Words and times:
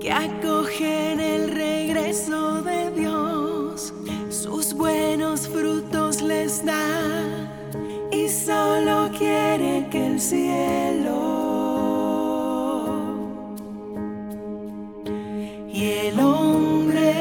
que 0.00 0.12
acogen 0.12 1.20
el 1.20 1.50
regreso 1.50 2.62
de 2.62 2.90
Dios, 2.92 3.92
sus 4.30 4.72
buenos 4.74 5.48
frutos 5.48 6.22
les 6.22 6.64
da 6.64 7.48
y 8.12 8.28
solo 8.28 9.10
quiere 9.16 9.86
que 9.90 10.06
el 10.06 10.20
cielo 10.20 11.38
y 15.72 15.84
el 15.84 16.18
hombre 16.18 17.12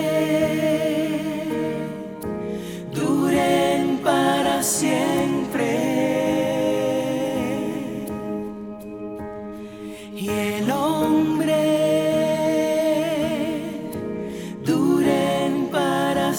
duren 2.93 3.99
para 4.03 4.63
siempre. 4.63 5.37
Y 10.15 10.29
el 10.29 10.71
hombre 10.71 11.36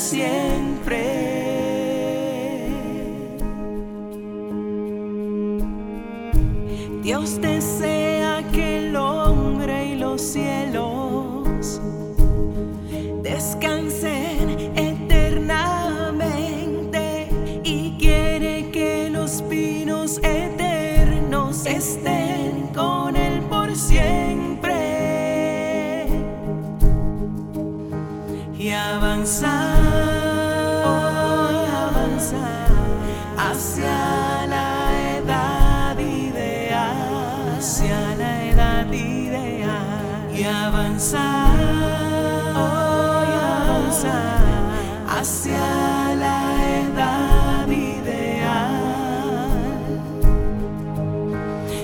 siempre. 0.09 1.05
Dios 7.03 7.39
desea 7.41 8.43
que 8.51 8.89
el 8.89 8.97
hombre 8.97 9.91
y 9.93 9.97
los 9.97 10.23
cielos 10.23 11.81
descansen 13.23 14.73
eternamente 14.77 15.29
y 17.63 17.97
quiere 17.99 18.71
que 18.71 19.11
los 19.11 19.43
pinos 19.43 20.19
eternos 20.23 21.67
estén 21.67 22.69
con 22.75 23.15
él 23.15 23.43
por 23.51 23.77
siempre 23.77 24.49
y 28.59 28.71
avanzar, 28.71 29.58
hacia 33.37 34.47
la 34.49 34.91
edad 35.19 35.97
ideal, 35.99 37.57
hacia 37.57 38.17
la 38.17 38.45
edad 38.45 38.93
ideal 38.93 40.29
y 40.35 40.43
avanzar, 40.43 41.55
y 43.25 43.35
avanzar 43.63 44.41
hacia 45.09 46.15
la 46.17 46.41
edad 46.81 47.69
ideal. 47.69 48.81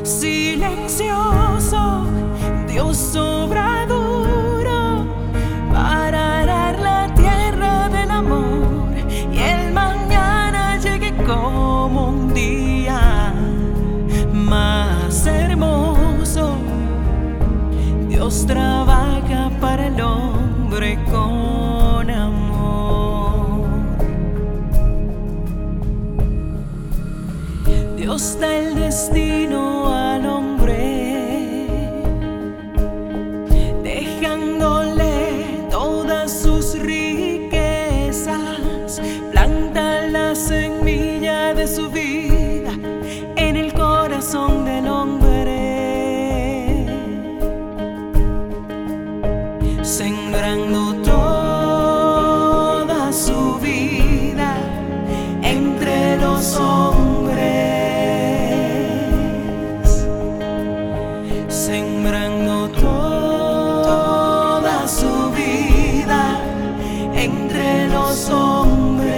Silencioso, 0.02 1.82
Dios 2.66 3.14
obra 3.14 3.73
Dios 18.14 18.46
trabaja 18.46 19.50
para 19.60 19.88
el 19.88 20.00
hombre 20.00 20.96
con 21.10 22.08
amor. 22.08 23.66
Dios 27.96 28.38
da 28.38 28.54
el 28.54 28.76
destino 28.76 29.92
al 29.92 30.26
hombre, 30.26 30.43
sembrando 50.34 50.94
toda 51.04 52.32
su 53.12 53.58
vida 53.60 54.56
entre 55.42 56.16
los 56.16 56.56
hombres, 56.56 57.38
sembrando 61.48 62.68
toda 62.70 64.08
su 64.88 65.30
vida 65.30 66.40
entre 67.14 67.86
los 67.88 68.28
hombres. 68.28 69.14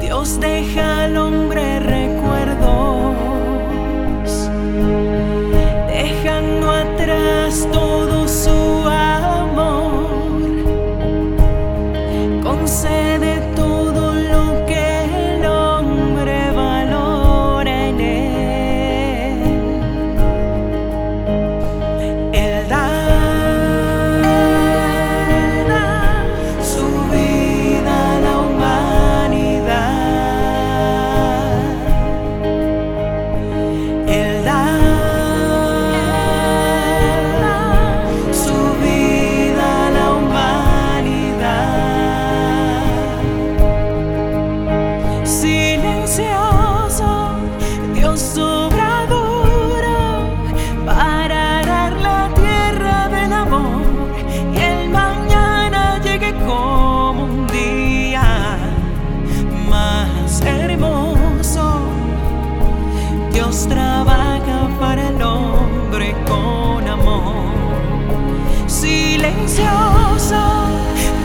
Dios 0.00 0.40
deja 0.40 1.04
al 1.04 1.16
hombre 1.16 1.73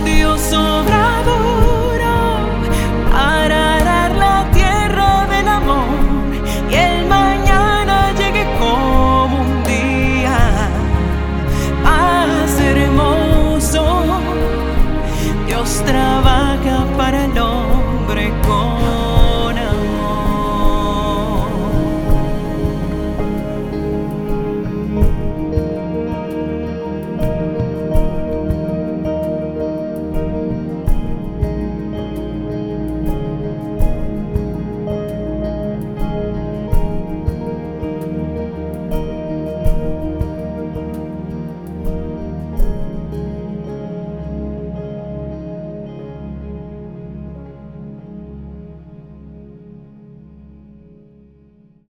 Dios 0.05 0.53